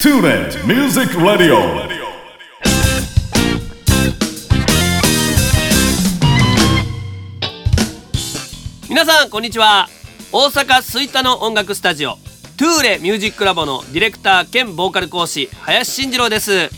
[0.00, 1.56] TuneIn Music Radio.
[8.88, 9.88] 皆さんこんにちは
[10.30, 12.10] 大阪吹田の音楽スタジオ
[12.56, 16.70] トゥーレミュージックラボのディレクター兼ボーカル講師林慎次郎です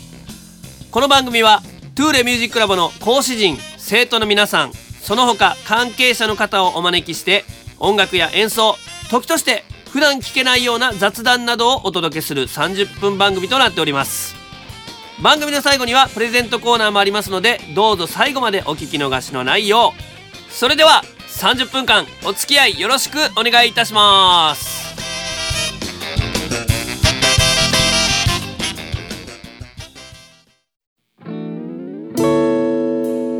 [0.89, 1.61] この番組は
[1.93, 7.45] トゥーレミュージックラボの講師陣生徒の皆さんその他関係者の方をお招きして
[7.77, 8.77] 音楽や演奏
[9.11, 14.35] 時として普段聞けないような雑談などをお届けする30分番組となっております。
[15.21, 19.93] 番組の最後にはプレゼントコーナーもありますのでどうぞ最後までお聞き逃しのないよ
[20.49, 20.51] う。
[20.51, 24.81] それでは30分間お付き合いよろしくお願いいたします。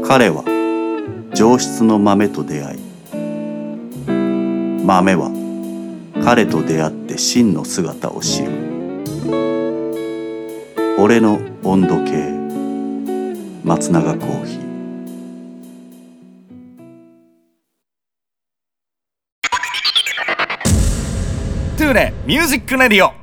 [0.05, 0.43] 彼は
[1.33, 2.79] 上質の豆と出会い
[4.85, 5.40] 豆は
[6.33, 8.51] 彼と出会って真の姿を知る。
[10.97, 12.31] 俺の温度計。
[13.65, 14.61] 松永コーヒー。
[21.77, 23.20] トゥーレミュージックレディオ。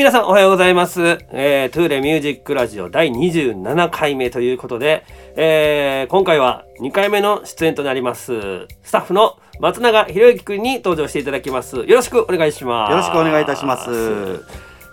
[0.00, 5.04] 皆さんおはようございます、えー、トゥーレミュージックラジオ第27回目ということで、
[5.36, 8.66] えー、今回は2回目の出演となります。
[8.82, 11.76] スタッフの松永博之くんに登場していただきます。
[11.76, 12.90] よろしくお願いします。
[12.92, 14.42] よろしくお願いいたします。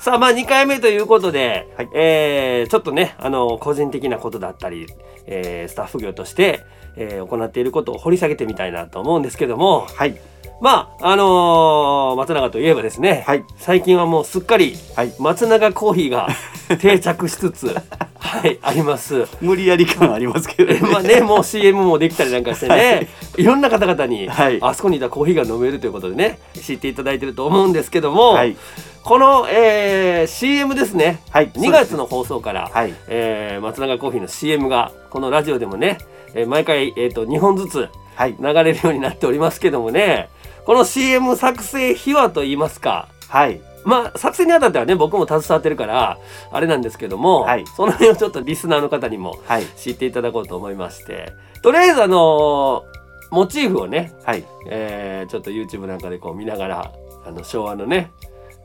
[0.01, 1.89] さあまあ2回目ということで、はい。
[1.93, 4.87] えーちょっとねあの個人的なことだったり、
[5.25, 6.65] えースタッフ業として、
[6.97, 9.87] えー行っていることを掘り下げてみたいなと思うんですけども。
[9.95, 10.19] はい
[10.59, 13.45] まああのー松永といえばですね、はい。
[13.57, 15.13] 最近はもうすっかりはい。
[15.19, 16.27] 松永コーヒーが
[16.79, 17.75] 定着しつつ
[18.17, 19.27] はいあります。
[19.39, 20.79] 無理やり感ありますけどね。
[20.81, 24.57] まあね、もう CM もできたりなんかしてね、い、ろんな方々に、はい。
[24.61, 28.57] あそこにいたコーヒーが飲めるということでね知っていただいてると思うんですけども、はい。
[29.03, 31.51] この、えー CM ですね、はい。
[31.51, 32.93] 2月の放送から、はい。
[33.07, 35.99] えー松永コーヒーの CM がこのラジオでもね、
[36.33, 38.35] えー毎回、えー、と2本ずつはい。
[38.39, 40.29] 流れるようになっておりますけどもね
[40.67, 43.07] この CM 作成秘話といいますか。
[43.29, 43.61] はい。
[43.85, 46.17] まあ作成にあたってはね僕も携わってるから
[46.51, 47.65] あれなんですけども、はい。
[47.77, 49.65] その辺をちょっとリスナーの方にもはい。
[49.77, 51.31] 知っていただこうと思いまして。
[51.61, 52.83] とりあえずあの
[53.31, 54.43] モチーフをね、はい。
[54.69, 56.91] えーちょっと YouTube なんかでこう見ながら
[57.25, 58.11] あの昭和のね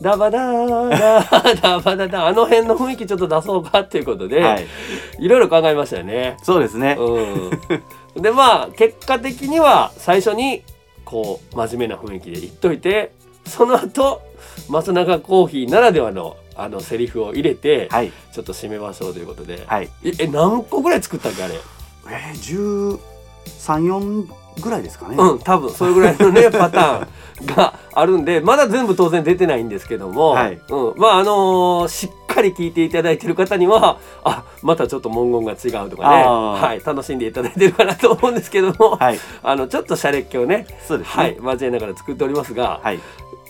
[0.00, 4.66] ダバダーダー ダバダダあの辺の雰囲気ちょっと出そうかっていうことで、はい。
[5.20, 6.36] い、ろいろ考えましたよね。
[6.42, 6.96] そうですね。
[6.98, 10.64] うん、でまあ結果的には最初に
[11.12, 13.12] こう真面目な雰囲気で言っといて
[13.46, 14.22] その後
[14.68, 18.12] 松永コーヒーならではのあのセリフを入れて、はい。
[18.32, 19.88] ちょっと締めましょうということで、はい。
[20.04, 21.54] ええ何個ぐらい作ったっけあれ？
[22.10, 22.98] えー、
[23.58, 24.26] 134
[24.60, 25.16] ぐらいですかね。
[25.18, 25.70] うん多分。
[25.70, 30.60] それぐらいのね パターンがあるんでまだ全部当然出てないんですけども、はい。
[30.68, 39.18] うん、まああのーしっかり聞いていただいてる方にはあまたちょっと文言が違うとかね、はい、楽しんでいただいてるかなと思うんですけども、はい。
[39.42, 43.00] あのちょっとシャレっ気をねそうですはいね交えながら作っておりますが、はい。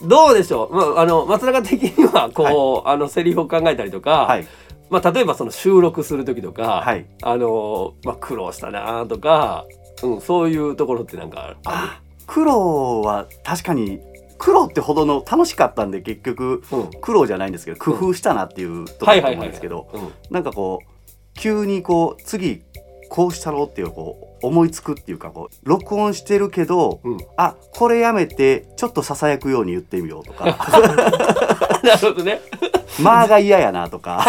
[0.03, 4.47] どうでしょう、まあ、あの松永的にはこう、あのセリフを考えたりとか、はい。
[4.89, 7.05] まあ、例えばその収録する時とか、はい。
[7.21, 9.65] あのまあ、苦労したなとか、
[10.03, 13.99] うん、そういうところってなんかああ苦労は確かに
[14.37, 20.11] 苦労ってほどの楽しかったんで結局る、うん、苦労じゃないんですけど工夫したなっていうところだと思うんですけどうん。
[20.31, 20.87] なんかこう
[21.35, 22.61] 急にこう次
[23.09, 30.45] こうしたろうっていうこう思いつくっていうかこう録音してるけどうん、あこれやめてちょっとささやくように言ってみようとか。
[31.83, 32.41] なるほどね。
[32.99, 34.25] 間が嫌やなとか。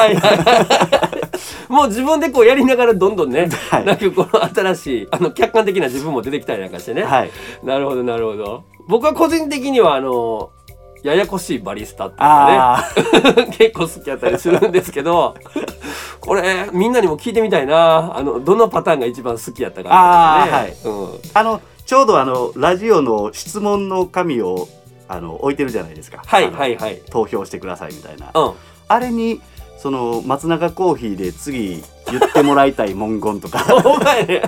[1.75, 7.03] もう自分でこうやりながらどんどんね、はいなんかこの新しいあの客観的な自分も出てきたりなんかしてね。
[7.03, 7.31] はい、
[7.65, 8.65] なるほどなるほど。
[8.87, 10.53] 僕は個人的にはあの
[11.03, 15.35] ややこしいバリスタっていうのね 結構好きやったりするんですけど、
[16.21, 18.17] これみんなにも聞いてみたいな。
[18.17, 20.77] あのどのパターンが一番好きやったかみたいなね。
[20.85, 21.15] あーはいうん。
[21.17, 24.69] ーあのちょうどあのラジオの質問の紙を
[25.09, 27.00] あの置いてるじゃないですかはいあのはいはい。
[27.11, 28.53] 投票してくださいみたいなうん。
[28.87, 29.41] あれに
[29.84, 33.66] その松永コーヒーで次言ってもらいたい文言とか。
[33.84, 34.42] お前ね、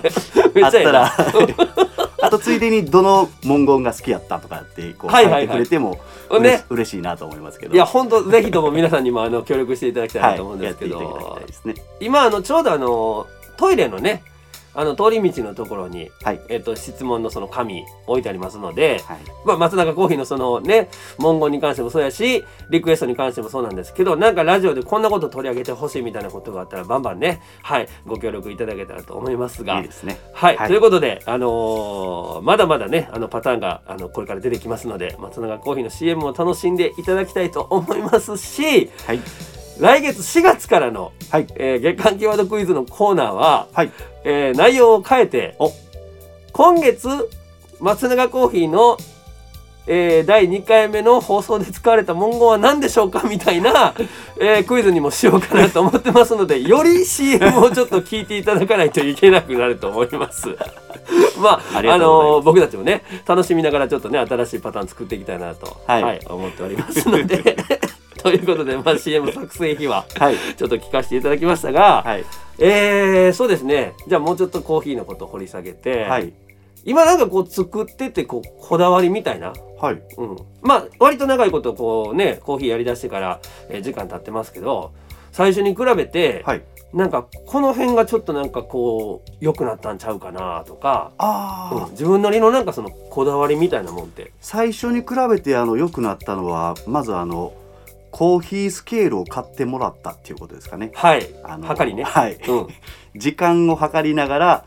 [0.55, 1.07] めあっちゃいいな。
[1.09, 1.77] ったら。
[2.23, 5.45] あとついでにどの文言が好きやったとかってこう書はいはいはい。
[5.45, 6.01] いてくれても
[6.31, 6.65] うれね。
[6.71, 7.75] 嬉しいなと思いますけど。
[7.75, 11.75] いや本当ぜひとも皆さんにもあの協力していただきたいなと思うんはい、ですけど、やっていただきたいですね。
[12.01, 13.27] 今あのちょうどあの
[13.59, 14.23] トイレのね
[14.77, 16.41] あの通り道のところに、はい。
[16.49, 19.19] えっと質問のその紙置いてありますので、はい。
[19.45, 20.89] まあ、松永コーヒーのそのね
[21.19, 30.19] 文言に関してもそうやしリクエストに関してもそうなんですけどなんかラジオでこんなこと取り上げてほしいみたいなことがあったらバンバンねはいご協力いただけたらと思いますがいいですね。
[30.33, 30.69] はい、はい。
[30.69, 39.21] ということで、あのーまだまだねあのパターンがあのこれから出てきますので松永コーヒーの CM を楽しんでいただきたいと思いますしはい
[39.81, 41.47] 来月4月からの、はい。
[41.57, 43.93] えー月間キーワードクイズのコーナーは、はい。
[44.25, 45.73] えー内容を変えてお。
[46.53, 47.09] 今月
[47.81, 48.97] 松永コーヒーの、
[49.87, 53.95] えー第2回目の放送で使われた文言は何でしょうかみたいな、
[54.41, 60.57] えークイズにもしようかなと思ってますのでより CM をちょっと聞いていただかないといけなくなると思います。
[61.39, 67.57] まあ、あの僕たちもね楽しみながらちょっとね新しいパターン作っていきたいなと、はい思っておりますので
[68.27, 70.37] ということで、まあ、 CM 作成秘話はい。
[70.57, 72.25] ちょっと聞かせていただきましたが、はい。
[72.59, 73.95] えー、そうですね。
[74.09, 76.33] じゃあもうちょっとコーヒーのことを掘り下げて、はい。
[76.85, 80.03] 今なんかこう作っててこうこだわりみたいな、はい。
[80.19, 84.93] うん、まあ割と長いことこうねコーヒーやりだしてから、えー時間経ってますけど
[85.31, 86.65] 最初に比べて、はい。
[86.93, 91.91] なんかこの辺がちょっとなんかこう良くなったんちゃうかなとか、ああ、うん。
[91.93, 94.33] 自分なりのなんかそのこだわりみたいなもんって。
[94.41, 97.53] 最初に比べてあの良くなったのはまずあの
[98.17, 100.91] コーヒースケールを買ってもらったっていうことですかね。
[100.95, 102.39] はいあの測りねはい。
[102.49, 102.67] うん
[103.15, 104.65] 時間を測りながら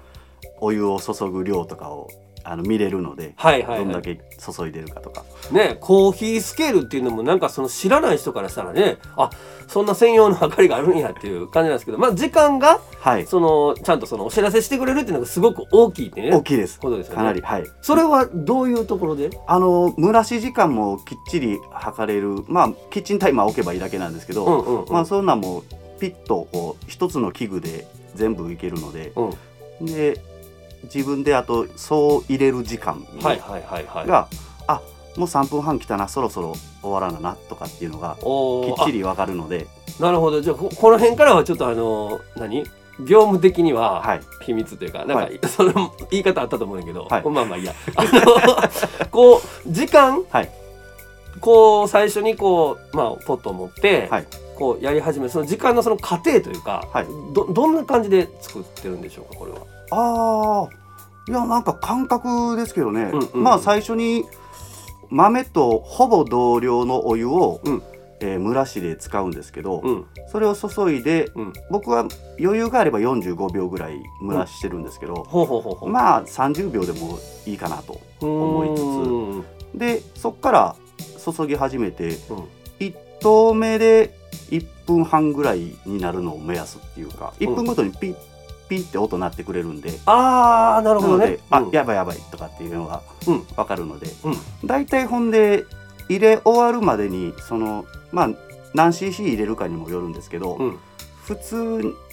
[0.62, 2.10] お湯を注ぐ量とかを
[2.44, 5.24] あの見れるので、はいはい、はい、どんだけ注いでるかとか。
[5.51, 9.31] ねコーヒースケールっていうのもなんかその知らない人からしたらねあ
[9.69, 13.25] そんな専用の測りがあるんやっていう感じなんですけどまあ時間がはい。
[13.25, 16.80] そのちゃんとそのお知らせしてくれるっていうのがすごく大きいってね大きいです。
[16.80, 17.63] ことですよねかなりはい。
[17.81, 19.30] それはどういうところで？
[19.48, 22.44] あの蒸らし時間もきっちり測れる。
[22.48, 25.63] まあキッチンタイマー置けばいいだけなんですけど、うんうんうんまあそんなんも
[26.00, 30.19] ピッとこう一つの器具で全部いけるので、うんで
[30.83, 34.27] 自分であとそう入れる時間はいはいはいはいが、
[34.68, 34.81] あ
[35.18, 39.68] もう3分半来たなそろそろ終わらななとかっていうのがきっちりわかるので、
[40.00, 40.42] あなるほど。
[40.42, 42.64] じゃあここの辺からはちょっとあの何？
[43.06, 44.22] 業務的にははい。
[44.42, 45.40] 秘密というか、なんか、はい。
[45.48, 47.30] その言い方あったと思うんだけど、はい。
[47.30, 47.74] まあまあいいや。
[47.96, 50.50] あのこう時間はい。
[51.40, 54.28] こう最初にこうまあポットを持って、はい。
[54.58, 55.32] こうやり始める。
[55.32, 57.08] その時間のその過程というか、はい。
[57.34, 59.60] どどんな感じで作ってるんでしょうかこれは？
[59.92, 60.70] ああ
[61.30, 63.44] いやなんか感覚ですけどね、うんうん。
[63.44, 64.26] まあ最初に
[65.10, 67.84] 豆とほぼ同量のお湯を、うん。
[68.22, 70.06] えー蒸らしで使うんですけど、うん。
[70.30, 72.06] それを注いでうん、僕は
[72.40, 75.26] 余裕があれば45秒ぐらい蒸らしてるんですけど。
[75.88, 79.76] まあ30秒でもいいかなと思いつつ。
[79.76, 80.76] つでそっから
[81.34, 82.16] 注ぎ始めてうん。
[82.80, 84.14] 1投目で
[84.50, 88.16] 1分半ぐらいになるのを目安っていうか1分ごとにピッ
[88.69, 91.25] ピッって音鳴ってくれるんで、ああなるほどね。
[91.25, 91.42] なので。
[91.50, 91.71] あ、うん。
[91.71, 93.44] やばいやばいとかっていうのがうん。
[93.44, 94.36] 分かるので、うん。
[94.68, 95.66] 大体ほんで
[96.07, 98.30] 入れ終わるまでにそのまあ
[98.74, 100.80] 何 cc 入れるかにもよるんですけど、うん。
[101.24, 101.56] 普通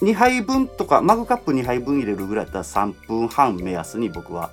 [0.02, 4.50] 2杯分とかマグカップ2杯分入れるぐらいだったら3分半目安に僕は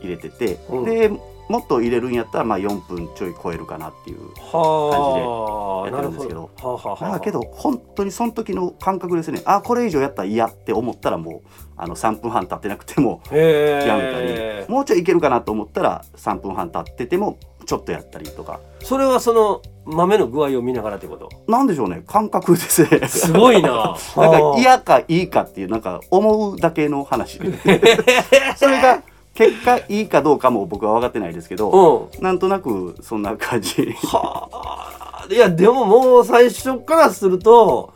[0.00, 0.84] 入れてて、うん。
[0.84, 1.10] で
[1.50, 6.40] もっと入れるんやったらまあ4分ちょい超えるかなっていうはあ感じでやってるんですけど。
[6.40, 9.42] なるほはあはあはあだけど本当にその時の感覚ですね。
[9.44, 18.60] あこれ以上やったら嫌って思ったらもうあの3分半経ってなくてもへやめたえりもうちょいいけるかなと思ったら3分半経っててもちょっとやったりとか。
[18.82, 21.28] それはその豆の具合を見ながらってこと？
[21.48, 22.04] なんでしょうね。
[22.06, 23.08] 感覚ですね。
[23.08, 23.96] すごいな。
[24.16, 27.38] なんか嫌かいいかっていうなんか思うだけの話。
[28.56, 29.02] それが
[29.34, 32.22] 結果いいかどうかも僕は分かってないですけどうん。
[32.22, 33.92] なんとなくそんな感じ。
[34.04, 35.26] はあ。
[35.30, 37.94] いやでももう最初からすると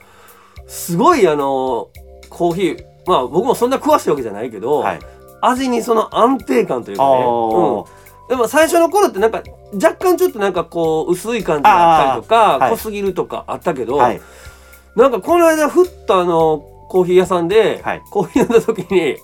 [0.67, 1.89] すごいあの
[2.31, 5.01] コーヒーまあ僕もそんな詳しいわけじゃないけど、はい。
[5.41, 9.43] 味にその安定感というかね、うん、でも最初の頃ってなんか
[9.75, 14.21] 若干ちょっとなんかこう薄い感じがあったりとか、濃すぎるとかあったけど、はい。
[14.97, 18.03] なんかこの間ふっとあのコーヒー屋さんで、はい。
[18.11, 19.17] コーヒー飲んだ時に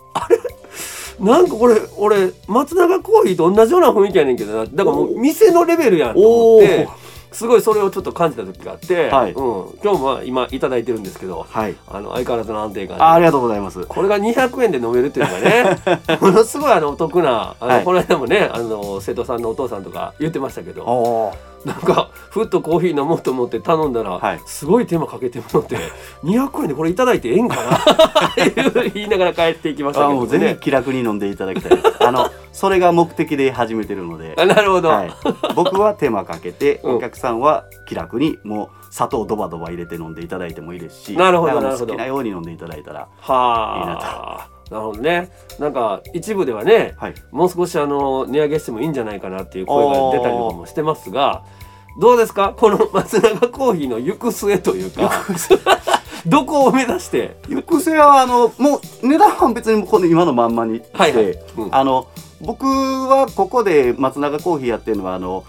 [1.21, 4.65] なんかこれ俺松永コーヒーと同じような雰囲気やねんけどな。
[4.65, 6.89] だからもう店のレベルやんと思って
[7.33, 9.33] すごいそれをちょっと感じた時があって、はい。
[9.33, 11.77] うん、今日もまあ今いただいてるんですけどはい。
[11.89, 13.03] あの相変わらずの安定感で。
[13.03, 13.85] あありがとうございます。
[13.87, 17.85] これが200円で飲めるっていうのがね ものすごいあのお得なあの、はい。
[17.85, 21.33] この間もねあの瀬戸さんのお父さんとか言ってましたけどお
[21.65, 24.41] なんかふっとコーヒー飲もうと思って頼んだら、はい。
[24.47, 25.77] すごい手間かけてもらって
[26.25, 27.77] 200円でこれいただいてええんかな？
[27.77, 30.59] っ て言いながら帰っていきましたけどあもうぜひね。
[30.61, 34.35] 気楽に飲んでいただきたいですあのそれが目的で始めてるので。
[34.39, 35.11] あなるほど、はい、
[35.55, 36.97] 僕は手間かけて、うん。
[36.97, 41.87] お客さんは気楽にもう砂糖ドバドバ入れて飲んでいただいてもいいですしなるほどなるほど。
[41.87, 44.49] 好きなように飲んでいただいたらはあ。
[44.71, 45.31] なるほどね。
[45.59, 47.15] なんか一部ではねはい。
[47.31, 51.45] もう少しあの値上げしてもいいんじゃないかなっていう声が出たりとかもしてますが
[52.01, 52.55] どうですか？
[52.57, 55.11] この松永コーヒーの行く末というか
[56.27, 57.37] どこを目指して？
[57.49, 61.39] 行く末はあのもう値段は別にこの今のまんまにして、はいはい。
[61.57, 61.75] うん。
[61.75, 62.09] あの
[62.41, 65.45] 僕はここで松永コーヒーやってるのはあの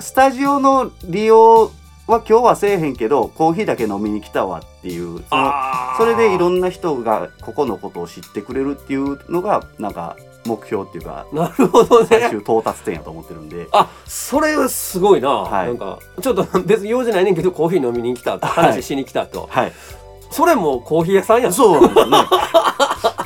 [0.00, 1.70] スタジオの利用
[2.06, 5.52] は今日はせえへんけどコーヒーだけ飲みに来たわっていうその
[5.96, 10.16] それでいろんな人がここのことを知ってくれるっていうのがなんか
[10.46, 13.66] 目標っていうかなるほど最ね終到達点やと思ってるんで。
[13.72, 15.66] あそれはすごいな、はい。
[15.68, 18.46] なんかちょっと別に用事ないねんけどコーヒー飲みに来たと。
[18.46, 18.72] はい。
[18.72, 19.72] 話しに来たと、はい、
[20.30, 21.52] それもコーヒー屋さんやん。
[21.52, 22.18] そうなんですね。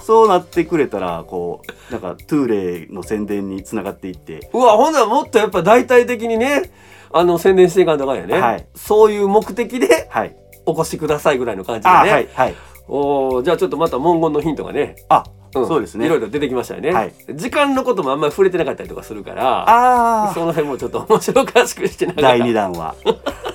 [0.02, 4.48] そうなってくれたらこうなんかトゥーレの宣伝につながっていって。
[4.52, 6.70] うわほんならもっとやっぱ大々的にね
[7.12, 8.66] あの宣伝していかんとかんやね、はい。
[8.74, 10.36] そういう目的ではい。
[10.66, 12.54] お越しくださいぐらいの感じであね、はいはい。
[12.88, 15.66] おーじゃあちょっとまた文言のヒントがね、あ、ん。
[15.66, 16.06] そうですね。
[16.06, 17.12] いろいろ出てきましたよね、はい。
[17.34, 19.64] 時間のこともあんまり触れてなかったりとかするから
[20.28, 22.94] あその辺もちょっと面白おかしくしてなが第ら2弾は。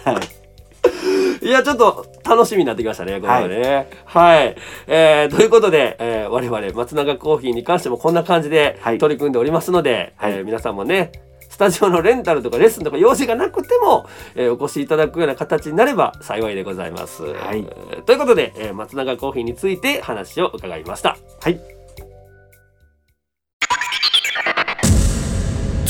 [0.06, 0.44] はい。
[1.46, 3.90] いや、ちょっと楽しみになってきましたね、これはね。
[4.06, 4.56] はい。
[4.88, 8.98] えーということで、えー我々、松永コーヒーに関してもこんな感じではい。
[8.98, 10.34] 取り組んでおりますので、はい。
[10.34, 11.12] えー皆さんもね、
[11.50, 17.24] スタジオのレンタルとかレッスンとか用事がなくても、えーお越しいただくような形になれば幸いでございます。
[17.24, 17.66] はい。
[17.92, 21.18] えーということで、えー松永コーヒーについて話を伺いました。
[21.42, 21.60] はい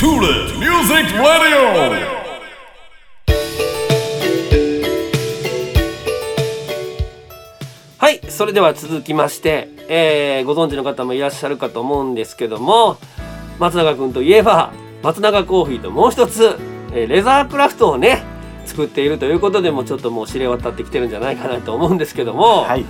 [0.04, 1.80] Tulip Music Radio.
[7.98, 12.98] はい、それでは続きまして、えーご存知の方もいらっしゃるかと思うんですけども
[13.60, 16.58] 松永君といえば松永コーヒーともう一つ、
[16.92, 18.24] えーレザークラフトをね
[18.66, 22.84] 作っているということでもちょっともう知れ渡ってきてるんじゃないかなと思うんですけども、はい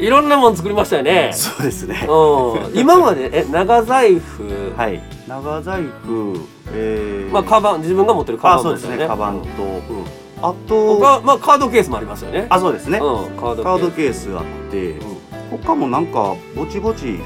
[0.00, 1.30] い、ろんなもの作りましたよね。
[1.34, 2.06] そうですね。
[2.08, 5.02] うん、今までえ長財布、はい。
[5.28, 6.40] 長財布
[6.72, 7.30] えー。
[7.30, 9.06] まあカバン自分が持ってるカバンあそうですね。
[9.06, 9.62] カバンと。
[9.62, 10.04] うん。
[10.42, 12.46] あと他まあカードケースもありますよね。
[12.50, 12.98] あそうですね。
[12.98, 13.64] うん、カードケース。
[13.64, 14.94] カードケースあって
[15.50, 17.18] 他もなんかぼちぼち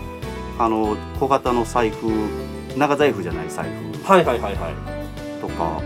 [0.59, 2.11] あの小型の財布
[2.77, 3.67] 長財布じゃない財
[4.03, 4.05] 布。
[4.05, 4.75] はいはいはいはい。
[5.41, 5.81] とか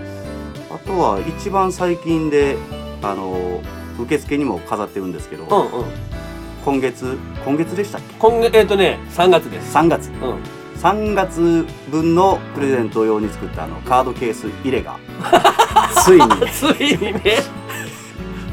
[0.71, 2.57] あとは一番最近で
[3.02, 3.61] あの
[3.99, 6.08] 受付にも飾ってるんですけど、うんうん。
[6.65, 8.15] 今月今月でしたっけ？
[8.19, 9.75] 今月えっ、とね3月です。
[9.75, 10.09] 3月。
[10.09, 10.37] うん。
[10.81, 14.97] 3月分のプレゼント用に作ったあのカードケース入れが
[16.05, 17.43] ついについにね。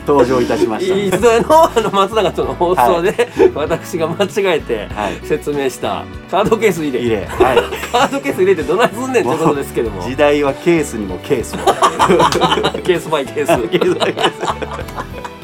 [0.07, 0.95] 登場いたしました。
[0.95, 1.15] いつ
[1.47, 5.19] のあの松永との放送で、私が間違えてはい。
[5.23, 6.99] 説明したカードケース入れ。
[6.99, 7.57] 入れはい。
[7.91, 10.03] カードケース入れてどないすんねんってことですけども。
[10.03, 11.57] 時代はケースにもケースを。
[12.83, 13.57] ケースバイケース。
[13.67, 15.34] ケースだけというこ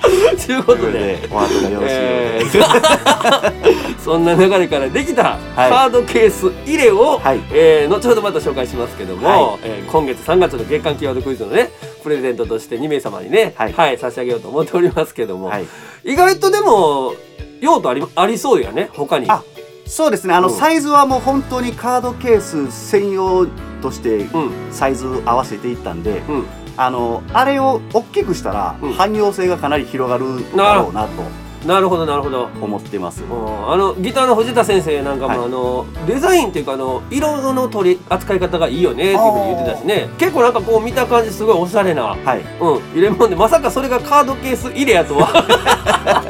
[0.00, 0.08] と
[0.46, 7.40] ということででお後がよろしいえで、ーそんな流れからできたカードケース入れを、はい。
[7.52, 9.60] えー後ほどまた紹介しますけども、はい。
[9.64, 11.70] えー今月3月の月間キーワードクイズのね
[12.02, 15.66] プレゼントとして2名様にね、ははいい差し上げようと思っておりますけども、はい。
[16.04, 17.14] 意外とでも
[17.60, 19.26] 用途ありありそうやね他に。
[19.28, 19.42] あ
[19.86, 20.34] そうですね。
[20.34, 20.54] あの、うん。
[20.54, 23.46] サイズはもう本当にカードケース専用
[23.80, 24.50] としてうん。
[24.70, 26.46] サイズ合わせていったんで、うん
[26.78, 28.92] あのあれを大きくしたら、うん。
[28.92, 31.48] 汎用性がかなり広がるだろうなと。
[31.66, 32.06] なるほど。
[32.06, 32.44] なるほど。
[32.60, 33.24] 思ってます。
[33.24, 33.72] うん。
[33.72, 35.38] あのギターの藤田先生なんかも、はい。
[35.46, 40.08] あのデザインっていうかあの色の取り扱い方がいいよねっていうふうに言ってたしね。
[40.18, 45.44] 結構なんかこう見た感じすごいおしゃれな、はい、うん、入れ物でまさかそれがカードケース入れやとは。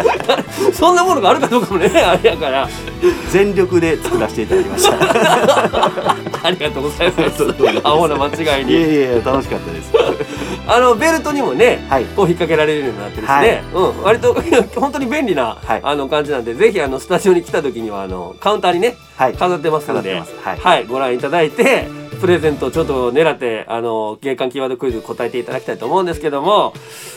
[0.72, 2.66] そんなものがあるかどうかもねあれやから。
[3.30, 6.16] 全力で作らせていただきました。
[6.48, 7.44] ありがとうございます。
[7.84, 9.92] アホな間違いいにえいえ楽しかったです。
[10.66, 12.04] あのベルトにもね、はい。
[12.04, 13.62] こう引っ掛けられるようになってるしね、はい。
[13.74, 14.34] うん、割と
[14.80, 15.80] 本当に便利な、はい。
[15.82, 21.88] あの感じなんでぜひあのスタジオに来た時にはあのカウンターにねはい、飾ってますので、はいご覧いただいて
[22.20, 26.72] プレゼントをちょっと狙ってあの月間キーワードクイズ答えていただきたいと思うんですけども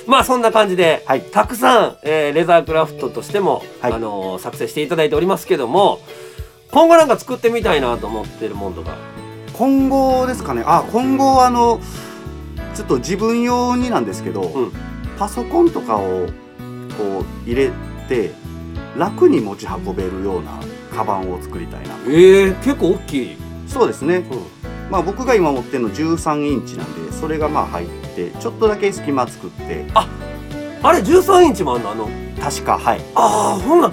[0.07, 1.21] まあそんな感じで、はい。
[1.21, 3.93] たくさん、えーレザークラフトとしても、はい。
[3.93, 5.99] あの作成していただいておりますけども
[6.71, 8.95] 今後なんか作ってみたいなと思ってるもんとか
[9.61, 10.63] 今後ですかね。
[10.65, 11.79] あ今後あの
[12.73, 14.71] ちょっと自分用になんですけど、うん。
[15.19, 16.25] パソコンとかを
[16.97, 17.69] こう入れ
[18.09, 18.31] て
[18.97, 20.59] 楽に持ち運べるような
[20.91, 21.93] カバンを作りたいな。
[22.07, 23.37] えー、結構大きい、
[23.67, 24.25] そうですね。
[24.31, 24.89] うん。
[24.89, 29.85] まあ僕が今持ってるの13インチなんでそれがまあ入ってちょっとだけ隙間作って。
[29.93, 31.91] あれ13インチもあんの？
[31.91, 32.09] あの。
[32.41, 33.01] 確かはい。
[33.13, 33.91] ああほんな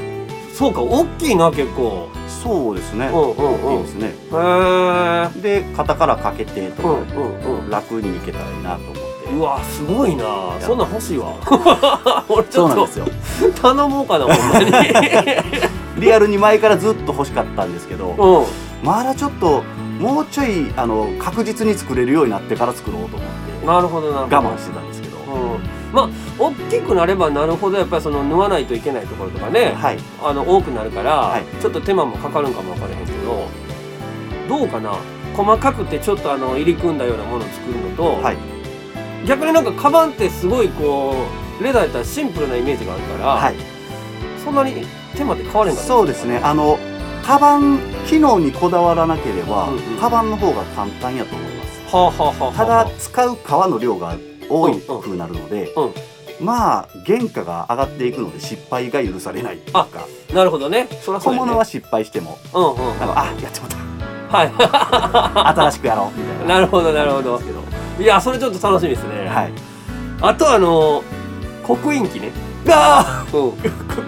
[0.54, 3.06] そうか大きいな結構そうですね。
[3.06, 3.72] うんうんうん。
[3.78, 4.12] いいですね。
[5.42, 7.18] で肩からかけてとうんかう
[7.52, 7.70] んうん。
[7.70, 8.98] 楽にいけたらいいなと思って。
[9.34, 10.24] うわすごいな。
[10.60, 11.34] そんなん欲しいわ。
[12.28, 13.06] 俺ちょっとそうなんですよ。
[13.60, 14.70] 頼もうかなほんまに。
[14.70, 15.42] で
[15.98, 18.46] リアルに前からずっと欲しかったんですけど
[18.82, 19.64] うまだちょっと
[19.98, 24.36] もうちょいあの確実に作れるようになってから作ろうと思ってんなるほどなるほど。
[24.36, 25.20] 我慢してたんですけど、う
[25.56, 29.98] んまあ大きくなればなるほどやっぱりその縫わないといけないところとかね、はい。
[30.22, 31.44] あの多くなるから、はい。
[31.60, 33.48] ちょっと手間もかかるんかもわからへんけど
[34.48, 34.94] どうかな？
[35.34, 38.36] 細かくてちょっとあの入り組んだようなものを作るのと、はい。
[39.26, 41.14] 逆になんかカバンってすごいこ
[41.60, 43.54] うレザーやったらシンプルなイメージがあるから、はい。
[44.44, 44.84] そんなに
[45.16, 46.38] 手間って変われんかそうですね。
[46.38, 46.78] あの
[47.24, 49.82] カバン機能にこだわらなければ、うんうん。
[49.98, 51.94] カバンの方が簡単やと思います。
[51.94, 54.16] はあ、はあはあはあ、ただ使う革の量が
[54.48, 56.44] 多いうんくなるので、うん。
[56.44, 59.88] まあ原価が上がっていくので失敗が許されないっていうか
[60.32, 60.86] なるほどね。
[61.02, 61.20] そそね。
[61.24, 63.02] 小物は失敗してもうんうんうん。
[63.02, 63.70] あやっちまっ
[64.28, 64.50] はい。
[64.50, 66.54] た 新しくやろうみたいな。
[66.54, 67.40] なるほどなるほど。
[67.98, 69.52] いやそれちょっと楽しみですね、はい。
[70.20, 71.02] あとあの
[71.66, 72.30] 刻印機ね。
[72.70, 73.52] ああ、うん、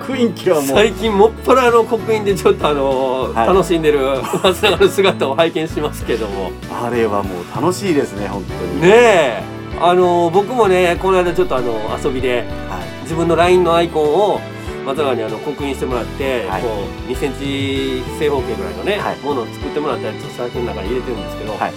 [0.04, 0.66] 刻印機はもう。
[0.66, 3.48] 最近もっぱらの刻印でちょっとあの、はい。
[3.48, 4.00] 楽しんでる
[4.42, 6.50] 松永の姿を拝見しますけども。
[6.84, 8.82] あれはもう楽しいですね本当に。
[8.82, 13.00] ねえあの僕もねこの間ちょっとあの遊びではい。
[13.02, 14.40] 自分の LINE のアイコンを
[14.86, 16.62] 松永にあの刻印してもらって、はい。
[16.62, 19.18] こう2センチ正方形ぐらいのね、はい。
[19.18, 21.72] ものを作ってもらったやつをサークルの中に入れてるんですけど、はい。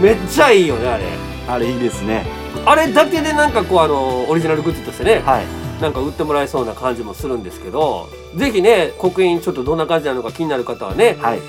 [0.00, 1.04] めっちゃいいよねあれ。
[1.48, 2.24] あれいいですね。
[2.64, 5.68] あれだけでなんかこうあのオリジナルグッズとしてね、はい。
[5.80, 11.40] なんか売ってもらえそうな感じもするんですけどぜひね刻印ちょっとどんな感じなのか気になる方はねはい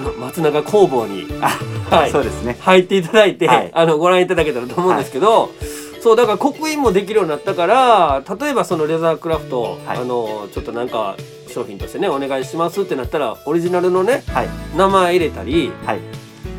[0.00, 1.48] あの松永工房に、あ
[1.94, 2.56] はいそうですね。
[2.60, 3.70] 入っていただいて、はい。
[3.72, 5.50] あのご覧いただけたらと思うんですけど、
[6.00, 9.98] そうだから刻印もできるようになったから例えばそのレザークラフト、はい。
[9.98, 11.16] あのちょっとなんか
[11.48, 14.48] 商品としてねお願いしますってなったらオリジナルのねはい。
[14.76, 16.00] 名前入れたり、はい。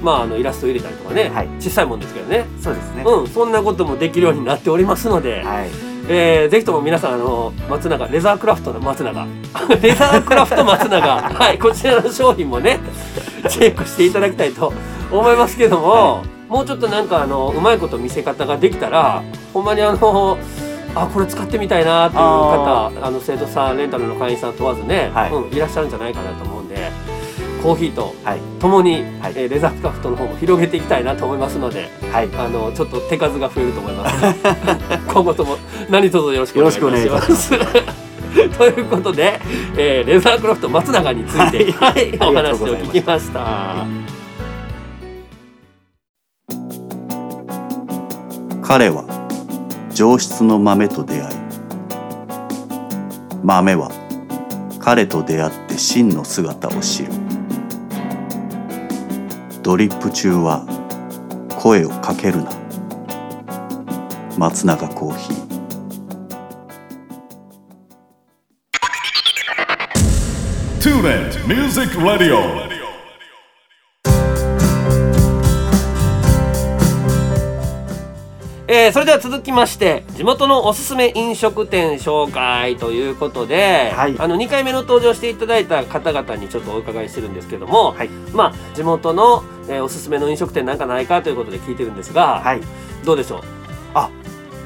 [0.04, 1.48] まあ、あのイラスト入れたりとかね、はい。
[1.60, 3.04] 小さいもんですけどね、そうですね。
[3.04, 5.92] うん、そんなこともできるようになっておりますので、はい。
[6.10, 9.28] えーぜひとも皆さんあの松永レザークラフトの松永。
[9.82, 11.22] レザークラフト松永。
[11.22, 12.80] はいこちらの商品もね
[13.50, 14.74] チェックしていただきたいと
[15.12, 20.38] 思いますけども、もうちょっとなんかあのうまいこと見せ方ができたらほんまにあの
[20.94, 25.32] あこれ使ってみたいなっていう方あの生徒さんレンタルの会員さん問わずね、はい。
[25.32, 26.92] うん、いらっしゃるんじゃないかなと思うんで
[27.64, 28.40] コーヒーとはい。
[28.60, 29.34] ともに、はい。
[29.36, 32.30] えーレザークラフトの方も広げていきたいなと思いますのではい。
[32.36, 34.26] あのちょっと手数が増えると思います。
[35.14, 35.58] 今後とも
[35.90, 38.01] 何卒よろしくお願いします。
[38.58, 39.40] ということで、
[39.78, 43.86] えーレザークラフト松永について、ははい、お話を聞きました。
[48.62, 49.04] 彼は
[49.94, 51.36] 上質の豆と出会い
[53.44, 53.92] 豆は
[54.80, 57.12] 彼と出会って真の姿を知る。
[59.62, 60.66] ドリップ中は
[61.60, 62.52] 声をかけるな。
[64.38, 65.51] 松永コーヒー
[70.82, 72.40] TuneIn Music Radio.
[78.68, 84.16] えーそれでは続きまして地元のおすすめ飲食店紹介ということで、はい。
[84.18, 88.10] あの2回目の登場していただいた方々にちょっとお伺いしてるんですけども、はい。
[88.34, 92.62] まあ地元の、えーおすすめの飲食店なんかないかということで聞いてるんですが、はい。
[93.06, 93.42] どうでしょう？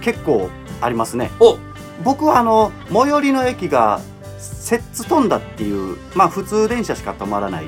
[0.01, 0.49] 結構
[0.81, 1.31] ありますね。
[1.39, 1.57] お。
[2.03, 3.99] 僕はあの最寄りの駅が
[4.45, 7.65] 摂津富田っていうまあ普通電車しか止まらない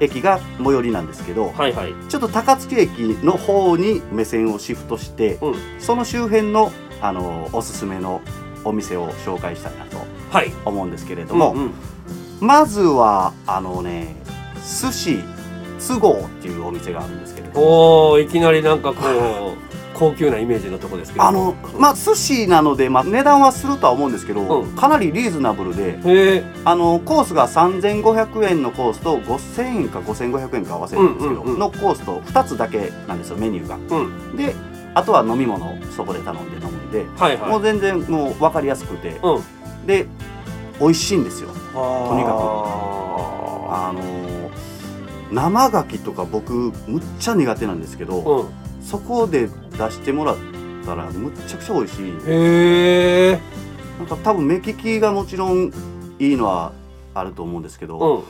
[0.00, 1.94] 駅が最寄りなんですけど、はいはい。
[2.08, 5.54] ちょっと高槻駅の方に目線をシフトして、うん。
[5.78, 8.20] その周辺のあのおすすめの
[8.64, 9.98] お店を紹介したいなと
[10.30, 10.52] はい。
[10.64, 11.72] 思うんですけれども、うんうん。
[12.40, 14.16] まずはあのね
[14.80, 15.18] 寿司
[15.88, 17.66] 都合っていうお店があるんですけれども。
[17.66, 19.61] おおいきなりなんかこう
[19.94, 21.24] 高級なイメージのとこですけど。
[21.24, 24.76] あのまあ寿司なので、まあ、値段はするとは思うんですけど、うん。
[24.76, 31.58] かなりリーズナブルであのコースが3500円のコースと5000円か5500円か合わせるんですけど、うんうんうん。
[31.58, 33.96] のコースと2つだけなんですよメニューが。
[33.98, 34.36] うん。
[34.36, 34.54] で
[34.94, 37.50] あとは飲み物そこで頼んで飲むんで、はいはい。
[37.50, 39.86] もう全然もう分かりやすくて、うん。
[39.86, 40.06] で
[40.80, 41.48] 美味しいんですよ。
[41.48, 41.54] と
[42.16, 42.32] にかく。
[43.74, 44.32] ああのー
[45.32, 46.52] 生牡蠣とか僕
[46.86, 50.36] むっちゃ苦手なんですけど、ーそこで出してもらっ
[50.84, 52.10] たらむっちゃくちゃ美味しい。
[52.10, 53.40] うんへえ
[53.98, 55.72] なんか多分目利きがもちろん
[56.18, 56.72] いいのは
[57.14, 58.22] あると思うんですけど、うん。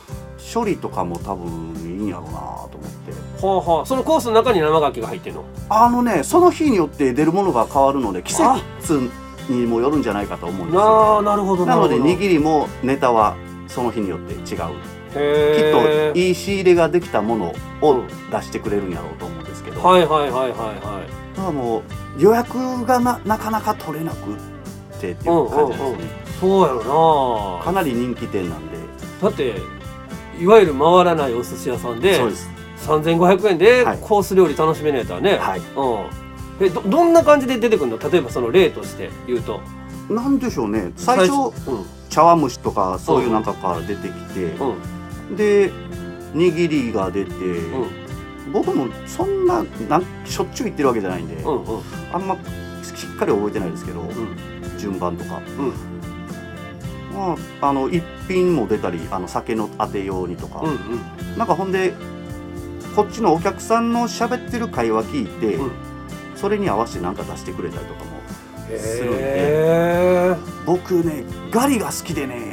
[0.53, 2.91] 処理とかも多分いいんやろうなと思っ
[3.39, 3.45] て。
[3.45, 3.85] はあはあ。
[3.85, 5.45] そのコースの中に生牡蠣が入ってんの？
[5.69, 9.09] あのねその日によって出るものが変わるので季節
[9.49, 11.21] にもよるんじゃないかと思うんですよ。
[11.21, 13.35] なるほどなので握りもネタは
[13.67, 14.41] その日によって違う。
[15.13, 15.19] きっ
[16.13, 18.07] といい仕入れができたものをうん。
[18.31, 19.39] 出してくれるんやろうと思う。
[19.39, 24.37] んですけど、はいはいはいはいはだからもう予約がななかなか取れなくっ
[24.99, 28.77] てっていう感じですね、いそうやろかなり人気店なんで。
[28.77, 28.83] な
[29.23, 29.55] だって
[30.39, 32.49] いわゆる回らないお寿司屋さんでそうです。
[32.85, 33.97] 3500円ではい。
[34.01, 35.59] コース料理楽しめるやったらね、はい。
[35.59, 37.97] うん、えどどんな感じで出てくるの？
[37.97, 39.61] 例えばその例として言うと。
[40.09, 40.91] なんでしょうね。
[40.97, 41.85] 最初うん。
[42.09, 44.43] 茶碗蒸しとかそういうなんかから出てきて、
[45.29, 45.35] うん。
[45.35, 45.71] で
[46.33, 48.02] 握りが出て、うん
[48.51, 51.81] 僕もそんななんしょっちゅう行ってるわけじゃないんで、うんうん。
[52.11, 52.35] あんま
[52.83, 54.09] しっかり覚えてないですけど、うん。
[54.77, 55.73] 順番とか、うん。
[57.13, 60.73] まあ、あの一品も出たりあの酒の当てようにとか、うんう
[61.35, 61.37] ん。
[61.37, 61.93] なんかほんで
[62.95, 65.71] こっちのお客さんの喋ってる会話聞いて、うん。
[66.35, 68.11] それに合わせて何か出してくれたりとかも
[68.77, 72.52] するんでへ僕ねガリが好きでね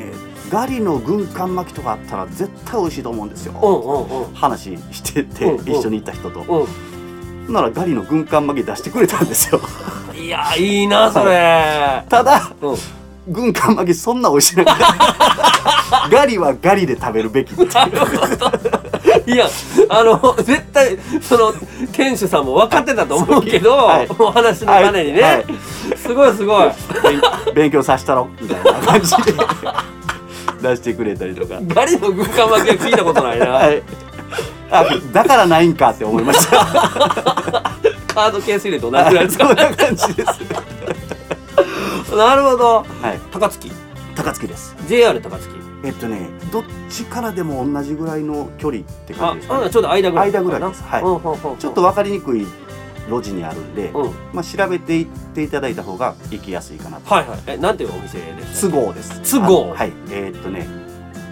[0.51, 4.35] ガリの軍艦巻きとかあったら絶対美味しいと思うんですよ、ーうんうん。
[4.35, 5.71] 話してて、うんうん。
[5.71, 7.53] 一緒に行った人と、うん。
[7.53, 9.61] ならガリの軍艦巻き出してくれたんですよ。
[9.87, 12.77] うんいやいいなそれ、 ただうん。
[13.29, 14.77] 軍艦巻きそんな美味しくない。
[16.11, 17.53] ガリはガリで食べるべき。
[17.53, 17.71] っていう
[19.27, 19.49] いや
[19.89, 21.53] あの絶対その
[21.93, 24.09] 店主さんも分かってたと思うけど、はい。
[24.19, 25.45] お話の種にね、はい。
[25.97, 26.71] すごいすごい。
[27.03, 27.21] 勉
[27.55, 28.29] 勉強させたろ。
[28.41, 29.33] みたいな感じで
[30.61, 33.83] 出してくれたりとか、ガリの軍艦巻きは聞いたことないな、 はい、
[34.71, 36.59] あだからないんかって思いました。
[38.13, 39.47] カードケース入れと同じぐらいですか。
[39.49, 40.41] そんな感じです。
[42.17, 42.85] なるほど。
[43.03, 43.21] はい。
[43.31, 43.71] 高槻。
[44.17, 44.75] 高槻です。
[44.89, 45.61] JR 高槻。
[45.83, 50.83] えっとねどっちからでも同じぐらいの距離ってあ感じですか、ね、あちょうど間ぐらい間ぐらいです。
[50.83, 51.03] はい。
[51.03, 51.55] うんうんうんう。
[51.55, 52.47] んちょっと分かりにくい
[53.09, 54.13] 路地にあるんで、うん。
[54.33, 57.15] まあ、調べていっていただいた方が行きやすいかなと。
[57.15, 57.39] はいはい。
[57.47, 59.21] えなんていうお店です都合です。
[59.33, 59.73] 都合。
[59.73, 59.93] あはい。
[60.11, 60.67] えーっとね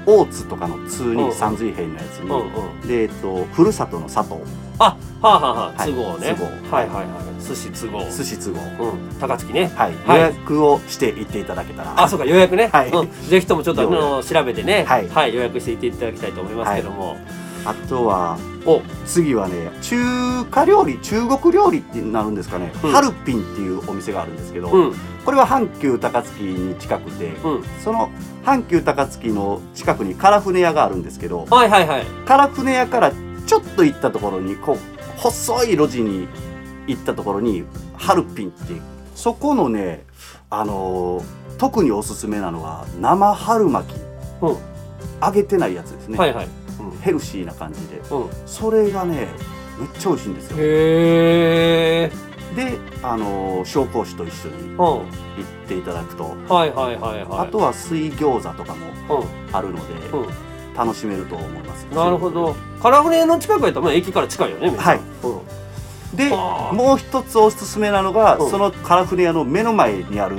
[0.06, 2.88] 大津とかの通うんに三髄編のやつに、うんうん。
[2.88, 4.40] でえっとふるさとの佐藤
[4.78, 5.92] あはあはあはあはい。
[5.92, 6.34] 都合ね。
[6.38, 6.74] 都合。
[6.74, 8.04] はいはいはい寿司都合。
[8.10, 8.92] 寿司都合。
[8.92, 9.18] うん。
[9.20, 9.70] 高槻ね。
[9.74, 10.20] はい、はい。
[10.20, 12.00] 予約をして行っていただけたら。
[12.00, 12.90] あそうか予約ね、はい。
[12.90, 14.84] うん、ぜひともちょっとあの 調べてね。
[14.84, 15.34] はい。
[15.34, 16.97] 予約していっていただきたいと思いますけども、
[17.68, 22.92] あとはお次はね中華料理中国料理ってなるんですかね、うん。
[22.92, 24.94] ハルピンっていうお店があるんですけど、うん。
[25.22, 27.64] これは阪急高槻に近くて、うん。
[27.84, 28.10] その
[28.46, 32.06] 阪急高槻の近くに唐船屋があるんですけどはいはいはい。
[32.26, 33.12] 唐船屋から
[33.46, 34.78] ちょっと行ったところにこう
[35.18, 36.26] 細い路地に
[36.86, 37.64] 行ったところに
[37.98, 38.82] ハルピンっていう
[39.14, 40.06] そこのね
[40.48, 41.24] あのー
[41.58, 44.00] 特におすすめなのは生春巻き。
[44.40, 44.56] うん。
[45.20, 46.48] 揚げてないやつですね、はいはい、
[47.00, 48.00] ヘルシーな感じで。
[48.46, 49.28] それがね
[49.78, 50.56] めっちゃ美味しいんですよ。
[50.58, 52.12] へえ。
[52.56, 54.76] であのー紹興酒と一緒にうん。
[54.78, 57.38] 行っていただくと、はいはいはいはい。
[57.40, 60.28] あとは水餃子とかもうあるので、んうん。
[60.74, 61.84] 楽しめると思います。
[61.94, 62.56] なるほど。
[62.82, 65.00] カラフレの近くやったらまあ駅から近いよねはい。
[65.24, 66.16] うん。
[66.16, 68.50] ではあもう一つおすすめなのが、うん。
[68.50, 70.36] そのカラフレ屋の目の前にある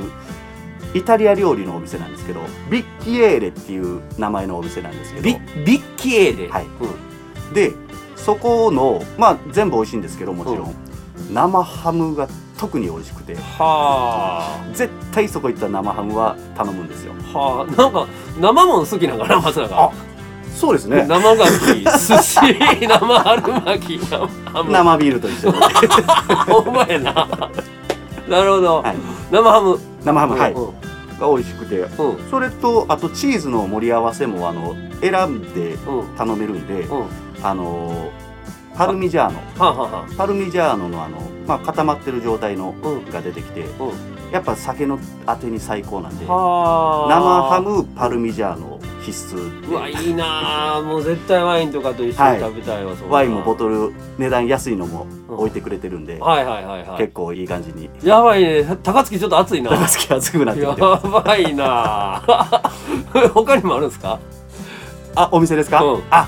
[0.94, 5.24] イタリア料理のお店なんですけどビッキエーレっていう名前のお店なんですけど。
[5.24, 6.66] ビビッキエーで、はい。
[6.66, 7.54] うん。
[7.54, 7.74] で
[8.16, 10.76] そこのまあ全部美味しいんですけどもちろん、
[11.32, 13.36] 生ハムが特に美味しくて。
[13.36, 17.14] は絶対そこ行ったら生ハムは頼むんですよ。
[17.34, 17.66] あはあ。
[17.66, 18.08] なんか
[18.40, 19.68] 生もん好きなんかな松永。
[19.72, 19.92] あ
[20.54, 21.06] そうですね。
[21.08, 22.40] 生牡蠣寿司
[22.86, 24.72] 生春巻き生ハム。
[24.72, 25.58] 生ビールと一緒に。
[26.48, 27.14] ほんまやな。
[28.28, 28.96] なるほど、はい。
[29.32, 31.20] 生ハム生ハム、はい、うん。
[31.20, 32.10] が美味しくてうん。
[32.12, 36.16] うんそれとあとチーズの盛り合わせもあの選んでうん。
[36.18, 37.08] 頼めるんで、うん。
[37.44, 38.12] あの
[38.76, 39.40] パルミジャーノ。
[39.58, 42.74] はあ、はあはパルミジャーノのあの、まあ、固まってる状態の
[43.12, 47.50] が出てきてうんやっぱ酒のあてに最高なんで生はあ。
[47.56, 49.74] ハムパルミジャーノ必須う。
[49.74, 50.82] わいいなあ。
[50.82, 55.38] もう絶対ワインとかと一緒に食べたいわ、そんなワインもボトル値段安いのもうん。
[55.38, 56.98] 置いてくれてるんで、はいはいはいはい。
[56.98, 57.90] 結構いい感じに。
[58.04, 58.64] やばいね。
[58.84, 59.72] 高槻ちょっと暑いな。
[59.72, 62.22] 長好き熱くなってやきてばいな。
[63.34, 64.20] 他にもあるんですか？
[65.16, 66.04] あお店ですか、うん。
[66.12, 66.28] あ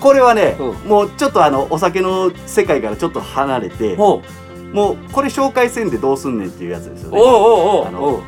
[0.00, 4.43] これはね、うもうちょっとあのお酒の世界からちょっと離れてほう
[4.74, 7.32] もうこれ紹介せんでどうすんねんっていうやつですよおうねおう
[7.78, 7.86] おう。
[7.86, 8.22] あのおう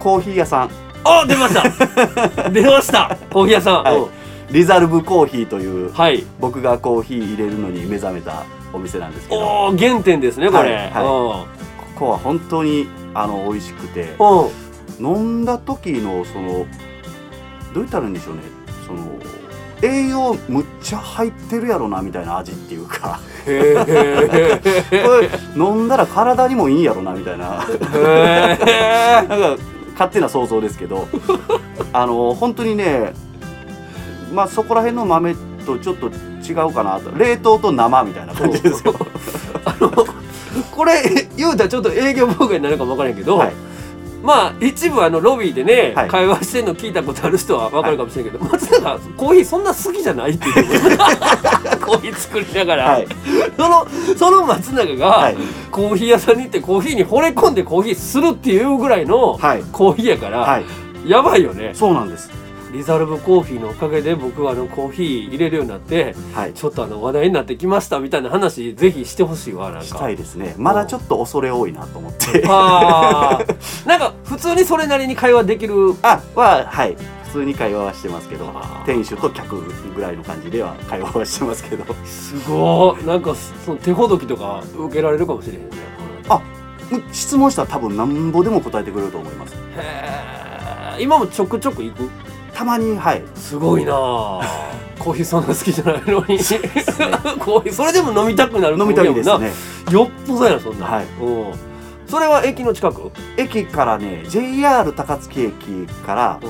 [0.00, 0.70] コーヒー屋さん。
[1.04, 1.62] あ出ました。
[2.50, 3.16] 出ました。
[3.30, 3.96] コーヒー屋さん、はい。
[3.96, 4.06] う。
[4.06, 4.06] ん
[4.50, 6.24] リザルブコーヒーというはい。
[6.40, 9.40] 僕がコーヒー入れるのに目覚めたお店なんですけど。
[9.40, 14.16] おお原点ですねこれ、はいここは本当にあの美味しくて。
[14.18, 14.44] うんう。
[14.46, 14.48] ん
[15.00, 16.66] 飲んだ時のそのどう
[17.74, 18.42] 言ったらいいんでしょうね。
[18.86, 18.98] その
[19.82, 23.20] 栄養むっちゃ入ってるやろなみたいな味っていうか。
[23.44, 27.46] これ飲んだら体にもいいんやろなみたいな。
[27.46, 29.56] なんか
[29.92, 31.08] 勝手な想像ですけど。
[31.92, 33.12] あの本当にね
[34.32, 35.34] まあそこら辺の豆
[35.66, 37.10] とちょっと違うかなと。
[37.16, 38.34] 冷凍と生みたいな。
[38.34, 38.94] 感じですよ。
[39.64, 39.90] あの
[40.70, 43.52] これ言うたらちょっと営業妨害になるかもわからんけど、はい
[44.22, 46.08] まあ一部あのロビーでね、はい。
[46.08, 50.54] 会話してんの聞いたことある人は分かるかもしれないけど、松永コーヒーそんな好きじゃないっていう。
[51.80, 53.06] コーヒー作りながら、はい。
[53.56, 55.36] そのその松永が、はい。
[55.70, 60.64] コーヒー屋さんに行ってコーヒーに惚れ込んでコーヒーするっていうぐらいのはいコーヒーやから、はい
[61.06, 62.30] やばいよねそうなんです
[62.72, 66.54] リザルブコーヒーのおかげで僕はあのコーヒー入れるようになってはい。
[66.54, 69.84] ちょっとあの話題になってきましたみたいな話ぜひしてほしいわなんか。
[69.84, 70.54] したいですね。
[70.56, 72.40] まだちょっと恐れ多いなと思って。
[72.42, 75.94] なんか普通にそれなりに会話できる。
[76.02, 76.96] あははい。
[77.24, 78.52] 普通に会話はしてますけど
[78.84, 79.60] 店主と客
[79.94, 81.84] ぐらいの感じでは会話はしてますけど。
[82.04, 83.06] すごい。
[83.06, 85.68] なんかその手ほどきとか受けられるかもしれへんね
[86.28, 86.42] あ
[86.90, 89.54] うん質問したら多分なんぼでも答えてくれると思います。
[89.54, 89.58] へ
[90.98, 92.10] え今もちょくちょく行く？
[92.60, 93.22] たまにはい。
[93.36, 94.42] すごいなあ。
[94.98, 96.20] コーヒーそんな好きじゃないのに。
[97.40, 99.50] コーヒーそれでも飲みたくなる飲みたいですね。
[99.90, 100.84] よっぽどやなそんな。
[100.84, 101.06] はい。
[101.22, 101.54] うん。
[102.06, 106.46] それは駅の近く、駅からね JR 高槻駅からう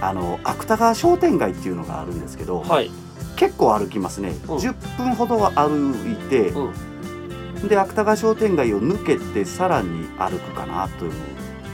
[0.00, 2.90] あの芥川商店街っていうのがあるんですけど、ん、はい、
[3.36, 4.56] 結構歩きますね、うん。
[4.56, 11.12] 10分ほどは歩いて、うん、で芥川商店街を抜けてさらに歩くかなという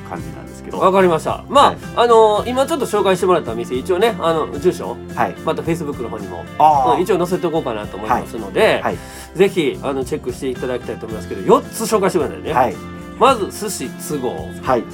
[0.07, 0.79] 感じなんですけど。
[0.79, 1.45] わかりました。
[1.49, 1.79] まあ、はい。
[1.97, 5.35] あの今ちょっと紹介してもらった店一応ねあの住所はい。
[5.45, 8.99] またフェイスブックの方にもあうん一応載せておこうかなと思いますので、はい。
[9.35, 12.75] ぜひあのチェックしていただきたいと思いますけど4つ紹介してくださいね、はい。
[13.19, 14.81] まず寿司都合、はい。
[14.81, 14.87] うん、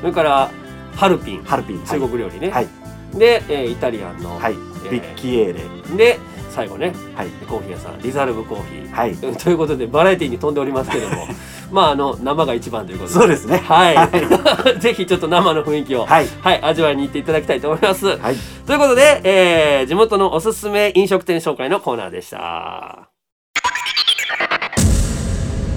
[0.00, 0.50] それから
[0.94, 1.42] ハルピン。
[1.44, 1.84] ハルピン。
[1.84, 2.68] 中国料理ね、はい。
[3.14, 5.96] で、えーイタリアンの、はい、えービッキーエーレ。
[5.96, 6.18] で
[6.50, 7.28] 最後ねはい。
[7.48, 9.12] コーヒー屋さんリザルブコーヒー、はい。
[9.12, 11.28] うんということでバラエティに飛んでおりますけども
[11.70, 13.96] まああの生が一番ということでそうですねはい、
[14.80, 18.06] ぜひちょっと生の雰囲気を、はいはい、味わいに行っていただきたいと思います。
[18.06, 23.08] はいということで、えー地元のおすすめ飲食店紹介のコーナーでした。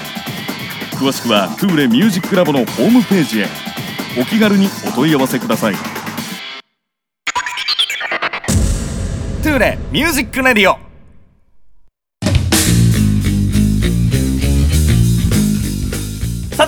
[0.98, 3.48] 詳しくはトゥーレミュージックラボのホームページへ。
[4.20, 5.76] お気軽にお問い合わせください。
[9.42, 10.83] トゥーレミュージックレディオ。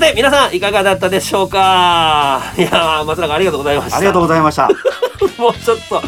[0.09, 2.41] て、皆さんいかがだったでしょうか？
[2.57, 3.97] いやー、松永ありがとうございました。
[3.97, 4.69] ありがとうございました。
[5.37, 6.01] もうちょっと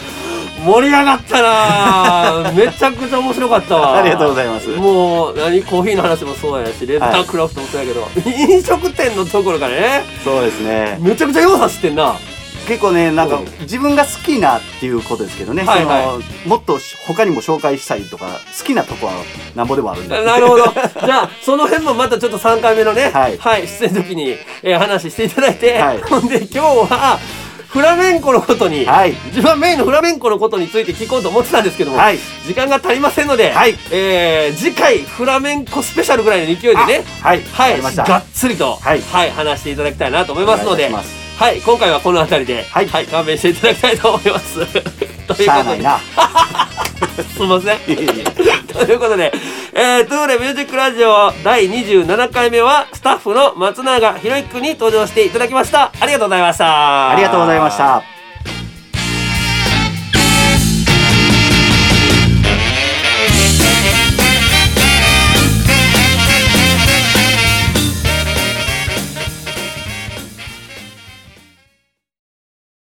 [0.66, 3.98] 盛り上がったな めちゃくちゃ面白かったわ。
[3.98, 4.70] ありがとうございます。
[4.70, 5.62] もう何？
[5.64, 10.04] コーヒーの話もそうやしレザークラフトもそうやけど、飲食店のところからね。
[10.24, 10.98] そうですね。
[11.00, 12.16] めちゃくちゃよう走ってんな
[12.68, 16.24] 結構ねなんかうん自分が好きなっていうことですけどね、はいはい。
[16.24, 16.78] そのもっと
[17.08, 19.14] 他にも紹介したいとか好きなとこは
[19.56, 20.66] なんぼでもあるんでなるほど。
[20.66, 23.68] じゃあその辺もまたちょっと3回目のねはい。
[23.68, 26.02] 出演の時に、えー話していただいて、はい。
[26.02, 27.20] ほんで今日は
[27.68, 29.14] フラメンコのことに、はい。
[29.28, 32.18] 自分はメインのフラメンコのことについて聞こうと思ってたんですけども、はい。
[32.46, 33.76] 時間が足りませんので、はい。
[33.92, 37.42] えー次回フラメンコスペシャルぐらいの勢いでねあはい。
[37.44, 40.90] はい、がっつりと、ははいい話していただきたいなと思いますので
[41.38, 44.56] はい今回はこの辺りでははい勘弁していただきたいと思います。
[44.58, 44.96] というこ
[45.28, 45.52] とで。
[45.52, 46.00] あないな。
[47.38, 47.78] すいません。
[48.74, 49.32] ということで、
[49.74, 55.92] えー、トゥーレミュージックラジオ第27回目はスタッフの松永博之君に登場していただきました。
[56.00, 57.12] ありがとうございました。
[57.12, 58.17] ありがとうございました